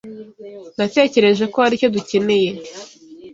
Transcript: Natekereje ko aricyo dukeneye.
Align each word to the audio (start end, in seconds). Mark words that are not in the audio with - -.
Natekereje 0.77 1.43
ko 1.53 1.57
aricyo 1.65 1.87
dukeneye. 1.95 2.49